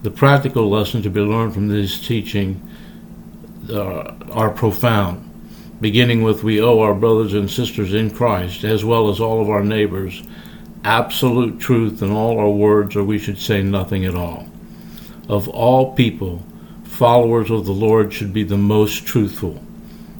The 0.03 0.11
practical 0.11 0.69
lesson 0.69 1.01
to 1.01 1.09
be 1.09 1.21
learned 1.21 1.53
from 1.53 1.67
this 1.67 1.99
teaching 2.05 2.61
uh, 3.69 4.13
are 4.31 4.49
profound, 4.51 5.29
beginning 5.83 6.23
with 6.23 6.43
we 6.43 6.61
owe 6.61 6.79
our 6.79 6.95
brothers 6.95 7.33
and 7.33 7.51
sisters 7.51 7.93
in 7.93 8.09
Christ, 8.09 8.63
as 8.63 8.83
well 8.83 9.09
as 9.09 9.19
all 9.19 9.41
of 9.41 9.49
our 9.49 9.63
neighbors, 9.63 10.23
absolute 10.83 11.59
truth 11.59 12.01
in 12.01 12.09
all 12.09 12.39
our 12.39 12.49
words, 12.49 12.95
or 12.95 13.03
we 13.03 13.19
should 13.19 13.37
say 13.37 13.61
nothing 13.61 14.05
at 14.05 14.15
all. 14.15 14.47
Of 15.29 15.47
all 15.49 15.93
people, 15.93 16.43
followers 16.85 17.51
of 17.51 17.65
the 17.65 17.73
Lord 17.73 18.13
should 18.13 18.33
be 18.33 18.43
the 18.43 18.57
most 18.57 19.05
truthful. 19.05 19.61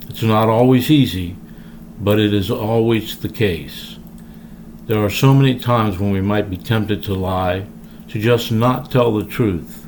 It's 0.09 0.21
not 0.21 0.49
always 0.49 0.91
easy, 0.91 1.37
but 1.99 2.19
it 2.19 2.33
is 2.33 2.51
always 2.51 3.17
the 3.17 3.29
case. 3.29 3.97
There 4.87 5.03
are 5.03 5.09
so 5.09 5.33
many 5.33 5.57
times 5.57 5.97
when 5.97 6.11
we 6.11 6.21
might 6.21 6.49
be 6.49 6.57
tempted 6.57 7.03
to 7.03 7.13
lie, 7.13 7.65
to 8.09 8.19
just 8.19 8.51
not 8.51 8.91
tell 8.91 9.13
the 9.13 9.25
truth. 9.25 9.87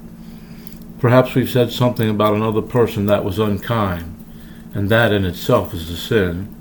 Perhaps 1.00 1.36
we've 1.36 1.50
said 1.50 1.70
something 1.72 2.10
about 2.10 2.34
another 2.34 2.62
person 2.62 3.08
that 3.08 3.26
was 3.26 3.40
unkind, 3.40 4.15
and 4.76 4.90
that 4.90 5.14
in 5.14 5.24
itself 5.24 5.74
is 5.74 5.90
a 5.90 5.96
sin, 5.96 6.54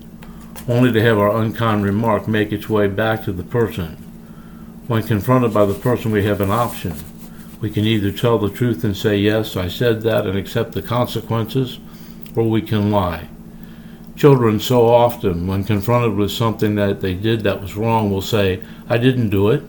only 0.68 0.92
to 0.92 1.02
have 1.02 1.18
our 1.18 1.36
unkind 1.36 1.84
remark 1.84 2.28
make 2.28 2.52
its 2.52 2.68
way 2.68 2.86
back 2.86 3.24
to 3.24 3.32
the 3.32 3.42
person. 3.42 3.96
When 4.86 5.02
confronted 5.02 5.52
by 5.52 5.66
the 5.66 5.74
person, 5.74 6.12
we 6.12 6.24
have 6.24 6.40
an 6.40 6.50
option. 6.50 6.94
We 7.60 7.70
can 7.70 7.84
either 7.84 8.12
tell 8.12 8.38
the 8.38 8.50
truth 8.50 8.84
and 8.84 8.96
say, 8.96 9.16
Yes, 9.16 9.56
I 9.56 9.66
said 9.66 10.02
that, 10.02 10.26
and 10.26 10.38
accept 10.38 10.72
the 10.72 10.82
consequences, 10.82 11.80
or 12.36 12.44
we 12.44 12.62
can 12.62 12.92
lie. 12.92 13.28
Children 14.14 14.60
so 14.60 14.86
often, 14.86 15.48
when 15.48 15.64
confronted 15.64 16.14
with 16.14 16.30
something 16.30 16.76
that 16.76 17.00
they 17.00 17.14
did 17.14 17.40
that 17.40 17.60
was 17.60 17.76
wrong, 17.76 18.12
will 18.12 18.22
say, 18.22 18.62
I 18.88 18.96
didn't 18.96 19.30
do 19.30 19.50
it. 19.50 19.64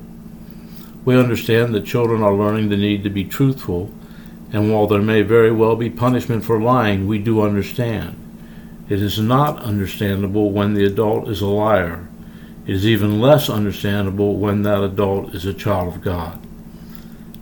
We 1.03 1.17
understand 1.17 1.73
that 1.73 1.85
children 1.85 2.21
are 2.21 2.33
learning 2.33 2.69
the 2.69 2.77
need 2.77 3.03
to 3.05 3.09
be 3.09 3.23
truthful, 3.23 3.91
and 4.53 4.71
while 4.71 4.85
there 4.85 5.01
may 5.01 5.23
very 5.23 5.51
well 5.51 5.75
be 5.75 5.89
punishment 5.89 6.45
for 6.45 6.61
lying, 6.61 7.07
we 7.07 7.17
do 7.17 7.41
understand. 7.41 8.21
It 8.87 9.01
is 9.01 9.19
not 9.19 9.61
understandable 9.61 10.51
when 10.51 10.73
the 10.73 10.85
adult 10.85 11.27
is 11.27 11.41
a 11.41 11.47
liar. 11.47 12.07
It 12.67 12.75
is 12.75 12.85
even 12.85 13.19
less 13.19 13.49
understandable 13.49 14.37
when 14.37 14.61
that 14.61 14.83
adult 14.83 15.33
is 15.33 15.45
a 15.45 15.53
child 15.53 15.87
of 15.95 16.01
God. 16.01 16.39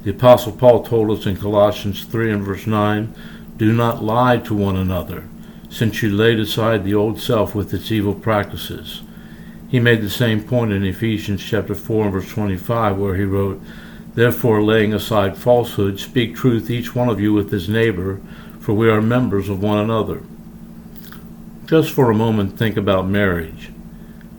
The 0.04 0.12
Apostle 0.12 0.54
Paul 0.54 0.84
told 0.84 1.12
us 1.12 1.26
in 1.26 1.38
Colossians 1.38 2.06
3 2.06 2.32
and 2.32 2.44
verse 2.44 2.68
9 2.68 3.14
Do 3.58 3.74
not 3.74 4.04
lie 4.04 4.38
to 4.38 4.54
one 4.54 4.76
another 4.76 5.26
since 5.70 6.04
you 6.04 6.16
laid 6.16 6.40
aside 6.40 6.84
the 6.84 6.94
old 6.94 7.20
self 7.20 7.56
with 7.56 7.74
its 7.74 7.92
evil 7.92 8.14
practices. 8.14 9.02
He 9.68 9.80
made 9.80 10.02
the 10.02 10.10
same 10.10 10.44
point 10.44 10.72
in 10.72 10.86
Ephesians 10.86 11.44
chapter 11.44 11.74
4 11.74 12.04
and 12.04 12.14
verse 12.14 12.30
25 12.30 12.98
where 12.98 13.16
he 13.16 13.24
wrote, 13.24 13.60
Therefore 14.14 14.62
laying 14.62 14.94
aside 14.94 15.36
falsehood, 15.36 16.00
speak 16.00 16.36
truth 16.36 16.70
each 16.70 16.94
one 16.94 17.10
of 17.10 17.20
you 17.20 17.34
with 17.34 17.52
his 17.52 17.68
neighbor, 17.68 18.22
for 18.60 18.74
we 18.74 18.88
are 18.88 19.02
members 19.02 19.50
of 19.50 19.64
one 19.64 19.80
another. 19.80 20.22
Just 21.66 21.92
for 21.92 22.12
a 22.12 22.16
moment 22.16 22.58
think 22.58 22.76
about 22.76 23.08
marriage. 23.08 23.72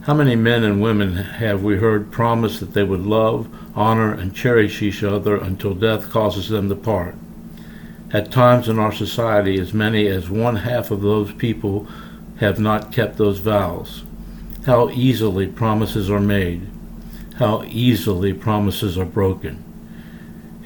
How 0.03 0.13
many 0.13 0.37
men 0.37 0.63
and 0.63 0.83
women 0.83 1.17
have 1.17 1.63
we 1.63 1.79
heard 1.79 2.13
promise 2.13 2.61
that 2.61 2.75
they 2.75 2.83
would 2.83 3.07
love, 3.07 3.49
honor, 3.75 4.13
and 4.13 4.35
cherish 4.35 4.83
each 4.83 5.03
other 5.03 5.37
until 5.37 5.75
death 5.75 6.11
causes 6.11 6.51
them 6.51 6.69
to 6.69 6.77
part? 6.77 7.15
At 8.13 8.31
times 8.31 8.69
in 8.69 8.79
our 8.79 8.93
society, 8.93 9.59
as 9.59 9.73
many 9.73 10.07
as 10.07 10.29
one 10.29 10.57
half 10.57 10.91
of 10.91 11.01
those 11.01 11.33
people 11.33 11.89
have 12.41 12.59
not 12.59 12.93
kept 12.93 13.17
those 13.17 13.39
vows. 13.39 14.05
How 14.67 14.91
easily 14.91 15.47
promises 15.47 16.11
are 16.11 16.21
made. 16.21 16.69
How 17.37 17.65
easily 17.65 18.35
promises 18.35 18.99
are 18.99 19.07
broken. 19.07 19.65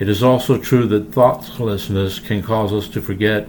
It 0.00 0.08
is 0.08 0.24
also 0.24 0.58
true 0.58 0.88
that 0.88 1.12
thoughtlessness 1.12 2.18
can 2.18 2.42
cause 2.42 2.72
us 2.72 2.88
to 2.88 3.00
forget 3.00 3.48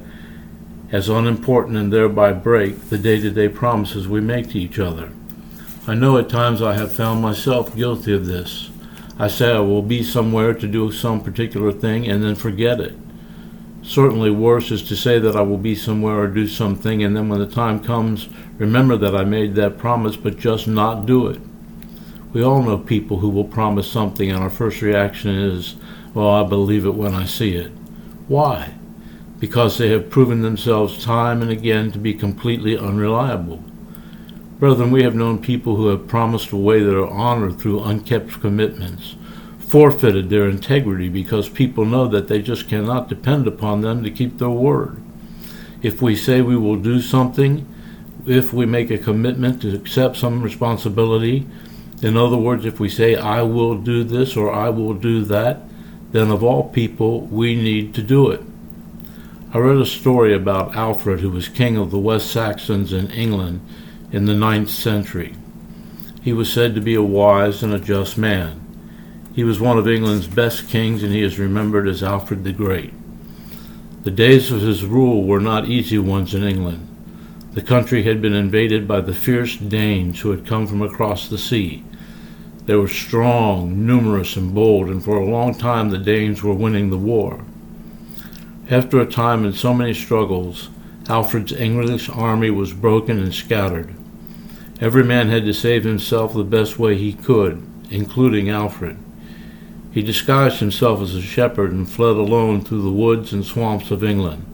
as 0.91 1.09
unimportant 1.09 1.77
and 1.77 1.93
thereby 1.93 2.33
break 2.33 2.89
the 2.89 2.97
day 2.97 3.19
to 3.19 3.29
day 3.29 3.47
promises 3.47 4.07
we 4.07 4.21
make 4.21 4.49
to 4.49 4.59
each 4.59 4.79
other. 4.79 5.11
I 5.87 5.93
know 5.93 6.17
at 6.17 6.29
times 6.29 6.61
I 6.61 6.73
have 6.73 6.91
found 6.91 7.21
myself 7.21 7.75
guilty 7.75 8.13
of 8.13 8.25
this. 8.25 8.69
I 9.17 9.27
say 9.27 9.51
I 9.51 9.59
will 9.59 9.81
be 9.81 10.03
somewhere 10.03 10.53
to 10.53 10.67
do 10.67 10.91
some 10.91 11.21
particular 11.21 11.71
thing 11.71 12.07
and 12.07 12.23
then 12.23 12.35
forget 12.35 12.79
it. 12.79 12.95
Certainly 13.81 14.31
worse 14.31 14.71
is 14.71 14.83
to 14.83 14.95
say 14.95 15.19
that 15.19 15.35
I 15.35 15.41
will 15.41 15.57
be 15.57 15.73
somewhere 15.73 16.19
or 16.19 16.27
do 16.27 16.47
something, 16.47 17.03
and 17.03 17.15
then 17.15 17.27
when 17.27 17.39
the 17.39 17.47
time 17.47 17.83
comes, 17.83 18.29
remember 18.57 18.95
that 18.97 19.15
I 19.15 19.23
made 19.23 19.55
that 19.55 19.77
promise, 19.77 20.15
but 20.15 20.37
just 20.37 20.67
not 20.67 21.05
do 21.05 21.27
it. 21.27 21.41
We 22.31 22.43
all 22.43 22.61
know 22.61 22.77
people 22.77 23.17
who 23.17 23.29
will 23.29 23.45
promise 23.45 23.89
something, 23.89 24.29
and 24.29 24.39
our 24.39 24.49
first 24.49 24.81
reaction 24.81 25.31
is, 25.31 25.75
Well, 26.13 26.29
I 26.29 26.43
believe 26.47 26.85
it 26.85 26.93
when 26.93 27.15
I 27.15 27.25
see 27.25 27.55
it. 27.55 27.71
Why? 28.27 28.73
Because 29.39 29.77
they 29.77 29.89
have 29.89 30.09
proven 30.09 30.41
themselves 30.41 31.03
time 31.03 31.41
and 31.41 31.49
again 31.49 31.91
to 31.91 31.97
be 31.97 32.13
completely 32.13 32.77
unreliable. 32.77 33.63
Brethren, 34.59 34.91
we 34.91 35.03
have 35.03 35.15
known 35.15 35.41
people 35.41 35.77
who 35.77 35.87
have 35.87 36.07
promised 36.07 36.51
away 36.51 36.83
their 36.83 37.07
honor 37.07 37.51
through 37.51 37.83
unkept 37.83 38.41
commitments 38.41 39.15
forfeited 39.69 40.29
their 40.29 40.49
integrity 40.49 41.09
because 41.09 41.47
people 41.47 41.85
know 41.85 42.07
that 42.07 42.27
they 42.27 42.41
just 42.41 42.67
cannot 42.67 43.07
depend 43.07 43.47
upon 43.47 43.81
them 43.81 44.03
to 44.03 44.09
keep 44.09 44.39
their 44.39 44.49
word. 44.49 44.99
If 45.83 46.01
we 46.01 46.15
say 46.15 46.41
we 46.41 46.57
will 46.57 46.77
do 46.77 46.99
something, 46.99 47.67
if 48.25 48.51
we 48.51 48.65
make 48.65 48.89
a 48.89 48.97
commitment 48.97 49.61
to 49.61 49.75
accept 49.75 50.17
some 50.17 50.41
responsibility, 50.41 51.45
in 52.01 52.17
other 52.17 52.37
words, 52.37 52.65
if 52.65 52.79
we 52.79 52.89
say, 52.89 53.15
I 53.15 53.43
will 53.43 53.75
do 53.75 54.03
this 54.03 54.35
or 54.35 54.51
I 54.51 54.69
will 54.69 54.95
do 54.95 55.23
that, 55.25 55.61
then 56.11 56.31
of 56.31 56.43
all 56.43 56.69
people, 56.69 57.21
we 57.21 57.55
need 57.55 57.93
to 57.93 58.01
do 58.01 58.31
it. 58.31 58.41
I 59.51 59.57
read 59.57 59.77
a 59.77 59.85
story 59.85 60.35
about 60.35 60.75
Alfred, 60.75 61.21
who 61.21 61.31
was 61.31 61.47
king 61.47 61.75
of 61.75 61.89
the 61.89 61.97
West 61.97 62.29
Saxons 62.29 62.93
in 62.93 63.09
England 63.09 63.61
in 64.11 64.25
the 64.25 64.35
ninth 64.35 64.69
century. 64.69 65.33
He 66.21 66.33
was 66.33 66.53
said 66.53 66.75
to 66.75 66.81
be 66.81 66.93
a 66.93 67.01
wise 67.01 67.63
and 67.63 67.73
a 67.73 67.79
just 67.79 68.15
man. 68.15 68.61
He 69.33 69.43
was 69.43 69.59
one 69.59 69.79
of 69.79 69.87
England's 69.87 70.27
best 70.27 70.69
kings, 70.69 71.01
and 71.01 71.11
he 71.11 71.23
is 71.23 71.39
remembered 71.39 71.87
as 71.87 72.03
Alfred 72.03 72.43
the 72.43 72.51
Great. 72.51 72.93
The 74.03 74.11
days 74.11 74.51
of 74.51 74.61
his 74.61 74.85
rule 74.85 75.23
were 75.23 75.39
not 75.39 75.67
easy 75.67 75.97
ones 75.97 76.35
in 76.35 76.43
England. 76.43 76.85
The 77.53 77.63
country 77.63 78.03
had 78.03 78.21
been 78.21 78.35
invaded 78.35 78.87
by 78.87 79.01
the 79.01 79.15
fierce 79.15 79.57
Danes 79.57 80.19
who 80.19 80.29
had 80.29 80.45
come 80.45 80.67
from 80.67 80.83
across 80.83 81.27
the 81.27 81.39
sea. 81.39 81.83
They 82.67 82.75
were 82.75 82.87
strong, 82.87 83.87
numerous, 83.87 84.35
and 84.35 84.53
bold, 84.53 84.89
and 84.89 85.03
for 85.03 85.17
a 85.17 85.25
long 85.25 85.55
time 85.55 85.89
the 85.89 85.97
Danes 85.97 86.43
were 86.43 86.53
winning 86.53 86.91
the 86.91 86.99
war. 86.99 87.43
After 88.71 88.99
a 88.99 89.05
time 89.07 89.45
and 89.45 89.55
so 89.55 89.73
many 89.73 89.95
struggles, 89.95 90.69
Alfred's 91.07 91.51
English 91.51 92.07
army 92.07 92.51
was 92.51 92.71
broken 92.71 93.17
and 93.17 93.33
scattered. 93.33 93.95
Every 94.79 95.03
man 95.03 95.29
had 95.29 95.45
to 95.45 95.53
save 95.55 95.83
himself 95.83 96.33
the 96.35 96.43
best 96.43 96.77
way 96.77 96.95
he 96.95 97.13
could, 97.13 97.65
including 97.89 98.47
Alfred. 98.47 98.97
He 99.91 100.03
disguised 100.03 100.59
himself 100.59 101.01
as 101.01 101.15
a 101.15 101.21
shepherd 101.21 101.71
and 101.71 101.89
fled 101.89 102.15
alone 102.15 102.61
through 102.61 102.83
the 102.83 102.91
woods 102.91 103.33
and 103.33 103.43
swamps 103.43 103.89
of 103.89 104.03
England. 104.03 104.45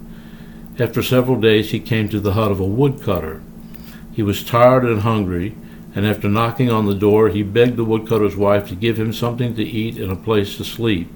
After 0.80 1.04
several 1.04 1.40
days, 1.40 1.72
he 1.72 1.80
came 1.82 2.08
to 2.08 2.22
the 2.22 2.34
hut 2.34 2.52
of 2.52 2.62
a 2.62 2.66
woodcutter. 2.66 3.42
He 4.14 4.24
was 4.24 4.46
tired 4.46 4.86
and 4.86 5.02
hungry, 5.02 5.58
and 5.94 6.06
after 6.06 6.30
knocking 6.30 6.72
on 6.72 6.86
the 6.86 6.96
door, 6.96 7.28
he 7.28 7.44
begged 7.44 7.76
the 7.76 7.84
woodcutter's 7.84 8.38
wife 8.38 8.70
to 8.70 8.76
give 8.76 8.98
him 8.98 9.12
something 9.12 9.56
to 9.56 9.64
eat 9.64 9.98
and 9.98 10.10
a 10.10 10.16
place 10.16 10.56
to 10.56 10.64
sleep. 10.64 11.10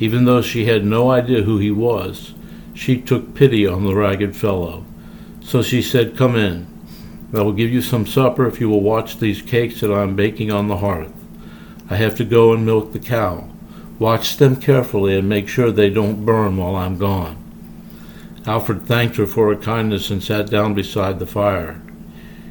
Even 0.00 0.24
though 0.24 0.40
she 0.40 0.64
had 0.64 0.84
no 0.84 1.10
idea 1.10 1.42
who 1.42 1.58
he 1.58 1.70
was, 1.70 2.32
she 2.74 2.98
took 2.98 3.34
pity 3.34 3.66
on 3.66 3.84
the 3.84 3.94
ragged 3.94 4.34
fellow. 4.34 4.84
So 5.42 5.62
she 5.62 5.82
said, 5.82 6.16
Come 6.16 6.36
in. 6.36 6.66
I 7.34 7.42
will 7.42 7.52
give 7.52 7.70
you 7.70 7.82
some 7.82 8.06
supper 8.06 8.46
if 8.46 8.60
you 8.60 8.68
will 8.68 8.80
watch 8.80 9.18
these 9.18 9.42
cakes 9.42 9.80
that 9.80 9.92
I 9.92 10.02
am 10.02 10.16
baking 10.16 10.50
on 10.50 10.68
the 10.68 10.78
hearth. 10.78 11.12
I 11.90 11.96
have 11.96 12.16
to 12.16 12.24
go 12.24 12.52
and 12.54 12.64
milk 12.64 12.92
the 12.92 12.98
cow. 12.98 13.48
Watch 13.98 14.38
them 14.38 14.56
carefully 14.56 15.16
and 15.16 15.28
make 15.28 15.48
sure 15.48 15.70
they 15.70 15.90
don't 15.90 16.24
burn 16.24 16.56
while 16.56 16.76
I'm 16.76 16.96
gone. 16.96 17.36
Alfred 18.46 18.86
thanked 18.86 19.16
her 19.16 19.26
for 19.26 19.54
her 19.54 19.60
kindness 19.60 20.10
and 20.10 20.24
sat 20.24 20.48
down 20.48 20.72
beside 20.72 21.18
the 21.18 21.26
fire. 21.26 21.80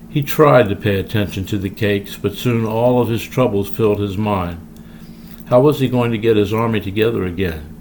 He 0.09 0.21
tried 0.21 0.69
to 0.69 0.75
pay 0.75 0.99
attention 0.99 1.45
to 1.47 1.57
the 1.57 1.69
cakes, 1.69 2.15
but 2.15 2.35
soon 2.35 2.65
all 2.65 3.01
of 3.01 3.09
his 3.09 3.23
troubles 3.23 3.69
filled 3.69 3.99
his 3.99 4.17
mind. 4.17 4.68
How 5.49 5.59
was 5.59 5.79
he 5.79 5.89
going 5.89 6.11
to 6.11 6.17
get 6.19 6.37
his 6.37 6.53
army 6.53 6.79
together 6.79 7.25
again? 7.25 7.75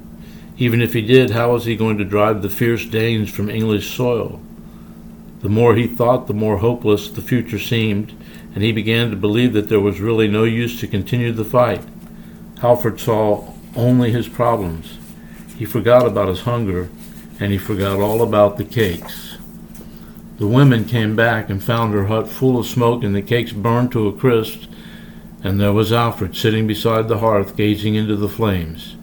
Even 0.57 0.81
if 0.81 0.95
he 0.95 1.03
did, 1.03 1.31
how 1.31 1.53
was 1.53 1.67
he 1.67 1.77
going 1.77 1.99
to 1.99 2.05
drive 2.05 2.41
the 2.41 2.49
fierce 2.49 2.87
Danes 2.87 3.31
from 3.31 3.51
English 3.51 3.95
soil? 3.95 4.41
The 5.43 5.51
more 5.51 5.75
he 5.75 5.87
thought, 5.87 6.29
the 6.29 6.33
more 6.33 6.57
hopeless 6.57 7.11
the 7.11 7.21
future 7.21 7.59
seemed, 7.59 8.13
and 8.55 8.65
he 8.65 8.73
began 8.73 9.11
to 9.11 9.17
believe 9.17 9.53
that 9.53 9.69
there 9.69 9.81
was 9.81 10.01
really 10.01 10.29
no 10.29 10.45
use 10.45 10.81
to 10.81 10.87
continue 10.87 11.31
the 11.31 11.45
fight. 11.45 11.85
Alfred 12.63 12.99
saw 12.99 13.53
only 13.77 14.13
his 14.13 14.29
problems. 14.29 14.99
He 15.59 15.67
forgot 15.67 16.07
about 16.07 16.29
his 16.29 16.41
hunger, 16.41 16.89
and 17.39 17.53
he 17.53 17.59
forgot 17.59 18.01
all 18.01 18.23
about 18.23 18.57
the 18.57 18.65
cakes. 18.65 19.37
The 20.39 20.47
women 20.47 20.87
came 20.87 21.15
back 21.15 21.51
and 21.51 21.63
found 21.63 21.93
her 21.93 22.07
hut 22.07 22.29
full 22.29 22.59
of 22.59 22.67
smoke 22.67 23.05
and 23.05 23.15
the 23.15 23.21
cakes 23.21 23.53
burned 23.53 23.93
to 23.93 24.09
a 24.09 24.13
crisp, 24.13 24.63
and 25.43 25.61
there 25.61 25.73
was 25.73 25.93
Alfred 25.93 26.37
sitting 26.37 26.67
beside 26.67 27.09
the 27.09 27.19
hearth 27.19 27.57
gazing 27.57 27.95
into 27.95 28.17
the 28.17 28.29
flames. 28.29 28.97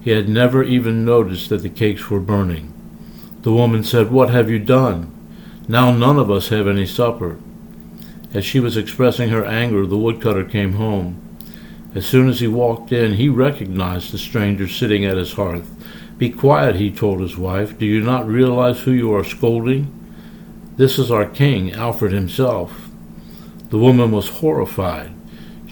He 0.00 0.10
had 0.10 0.28
never 0.28 0.62
even 0.62 1.04
noticed 1.04 1.48
that 1.48 1.62
the 1.62 1.68
cakes 1.68 2.08
were 2.08 2.20
burning. 2.20 2.72
The 3.42 3.52
woman 3.52 3.82
said, 3.82 4.10
What 4.10 4.30
have 4.30 4.48
you 4.48 4.58
done? 4.58 5.12
Now 5.68 5.92
none 5.92 6.18
of 6.18 6.30
us 6.30 6.48
have 6.48 6.68
any 6.68 6.86
supper. 6.86 7.38
As 8.32 8.44
she 8.44 8.60
was 8.60 8.76
expressing 8.76 9.30
her 9.30 9.44
anger, 9.44 9.86
the 9.86 9.96
woodcutter 9.96 10.44
came 10.44 10.74
home. 10.74 11.22
As 11.94 12.06
soon 12.06 12.28
as 12.28 12.40
he 12.40 12.46
walked 12.46 12.92
in, 12.92 13.14
he 13.14 13.28
recognized 13.28 14.12
the 14.12 14.18
stranger 14.18 14.68
sitting 14.68 15.04
at 15.04 15.16
his 15.16 15.32
hearth. 15.32 15.68
Be 16.18 16.30
quiet, 16.30 16.76
he 16.76 16.90
told 16.90 17.20
his 17.20 17.36
wife. 17.36 17.78
Do 17.78 17.86
you 17.86 18.00
not 18.00 18.26
realize 18.26 18.80
who 18.80 18.92
you 18.92 19.14
are 19.14 19.24
scolding? 19.24 19.92
This 20.76 20.98
is 20.98 21.10
our 21.10 21.26
king, 21.26 21.72
Alfred 21.72 22.12
himself. 22.12 22.90
The 23.70 23.78
woman 23.78 24.12
was 24.12 24.28
horrified. 24.28 25.15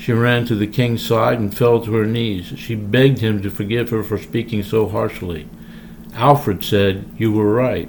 She 0.05 0.13
ran 0.13 0.45
to 0.47 0.55
the 0.55 0.67
king's 0.67 1.03
side 1.03 1.39
and 1.39 1.57
fell 1.57 1.81
to 1.81 1.95
her 1.95 2.05
knees. 2.05 2.53
She 2.59 2.75
begged 2.75 3.21
him 3.21 3.41
to 3.41 3.49
forgive 3.51 3.89
her 3.89 4.03
for 4.03 4.19
speaking 4.19 4.63
so 4.63 4.87
harshly. 4.87 5.49
Alfred 6.13 6.63
said, 6.63 7.07
You 7.17 7.33
were 7.33 7.51
right. 7.51 7.89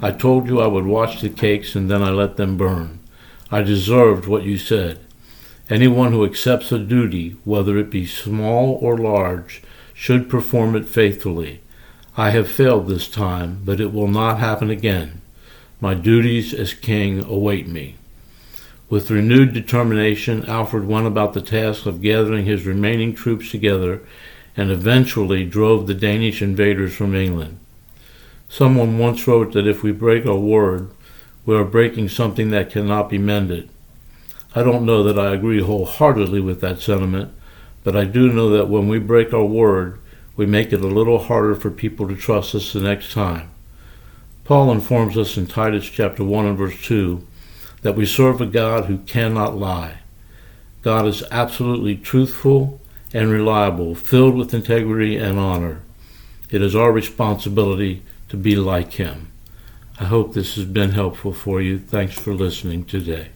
I 0.00 0.12
told 0.12 0.46
you 0.46 0.60
I 0.60 0.68
would 0.68 0.86
watch 0.86 1.20
the 1.20 1.28
cakes 1.28 1.74
and 1.74 1.90
then 1.90 2.04
I 2.04 2.10
let 2.10 2.36
them 2.36 2.56
burn. 2.56 3.00
I 3.50 3.62
deserved 3.62 4.28
what 4.28 4.44
you 4.44 4.58
said. 4.58 5.00
Anyone 5.68 6.12
who 6.12 6.24
accepts 6.24 6.70
a 6.70 6.78
duty, 6.78 7.30
whether 7.42 7.76
it 7.78 7.90
be 7.90 8.06
small 8.06 8.78
or 8.80 8.96
large, 8.96 9.60
should 9.92 10.30
perform 10.30 10.76
it 10.76 10.86
faithfully. 10.86 11.62
I 12.16 12.30
have 12.30 12.48
failed 12.48 12.86
this 12.86 13.08
time, 13.08 13.62
but 13.64 13.80
it 13.80 13.92
will 13.92 14.06
not 14.06 14.38
happen 14.38 14.70
again. 14.70 15.20
My 15.80 15.94
duties 15.94 16.54
as 16.54 16.74
king 16.74 17.24
await 17.24 17.66
me. 17.66 17.96
With 18.90 19.08
renewed 19.08 19.52
determination, 19.52 20.44
Alfred 20.46 20.84
went 20.84 21.06
about 21.06 21.32
the 21.32 21.40
task 21.40 21.86
of 21.86 22.02
gathering 22.02 22.44
his 22.44 22.66
remaining 22.66 23.14
troops 23.14 23.48
together 23.48 24.02
and 24.56 24.68
eventually 24.68 25.44
drove 25.44 25.86
the 25.86 25.94
Danish 25.94 26.42
invaders 26.42 26.92
from 26.92 27.14
England. 27.14 27.60
Someone 28.48 28.98
once 28.98 29.28
wrote 29.28 29.52
that 29.52 29.68
if 29.68 29.84
we 29.84 29.92
break 29.92 30.26
our 30.26 30.36
word, 30.36 30.90
we 31.46 31.54
are 31.54 31.64
breaking 31.64 32.08
something 32.08 32.50
that 32.50 32.70
cannot 32.70 33.08
be 33.08 33.16
mended. 33.16 33.68
I 34.56 34.64
don't 34.64 34.84
know 34.84 35.04
that 35.04 35.16
I 35.16 35.34
agree 35.34 35.62
wholeheartedly 35.62 36.40
with 36.40 36.60
that 36.60 36.80
sentiment, 36.80 37.32
but 37.84 37.94
I 37.94 38.04
do 38.06 38.32
know 38.32 38.50
that 38.50 38.68
when 38.68 38.88
we 38.88 38.98
break 38.98 39.32
our 39.32 39.44
word, 39.44 40.00
we 40.34 40.46
make 40.46 40.72
it 40.72 40.80
a 40.80 40.88
little 40.88 41.20
harder 41.20 41.54
for 41.54 41.70
people 41.70 42.08
to 42.08 42.16
trust 42.16 42.56
us 42.56 42.72
the 42.72 42.80
next 42.80 43.12
time. 43.12 43.52
Paul 44.44 44.72
informs 44.72 45.16
us 45.16 45.36
in 45.36 45.46
Titus 45.46 45.88
chapter 45.88 46.24
1 46.24 46.44
and 46.44 46.58
verse 46.58 46.82
2 46.82 47.24
that 47.82 47.96
we 47.96 48.06
serve 48.06 48.40
a 48.40 48.46
God 48.46 48.86
who 48.86 48.98
cannot 48.98 49.56
lie. 49.56 49.98
God 50.82 51.06
is 51.06 51.22
absolutely 51.30 51.96
truthful 51.96 52.80
and 53.12 53.30
reliable, 53.30 53.94
filled 53.94 54.36
with 54.36 54.54
integrity 54.54 55.16
and 55.16 55.38
honor. 55.38 55.82
It 56.50 56.62
is 56.62 56.74
our 56.74 56.92
responsibility 56.92 58.02
to 58.28 58.36
be 58.36 58.56
like 58.56 58.92
him. 58.92 59.30
I 59.98 60.04
hope 60.04 60.32
this 60.32 60.56
has 60.56 60.64
been 60.64 60.92
helpful 60.92 61.32
for 61.32 61.60
you. 61.60 61.78
Thanks 61.78 62.18
for 62.18 62.32
listening 62.32 62.84
today. 62.84 63.28